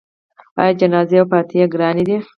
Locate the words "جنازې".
0.81-1.17